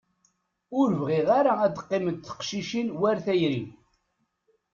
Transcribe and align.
Ur 0.79 0.89
bɣiɣ 0.99 1.27
ara 1.39 1.53
ad 1.65 1.75
qqiment 1.83 2.23
teqcicin 2.27 2.87
war 2.99 3.17
tayri. 3.25 3.63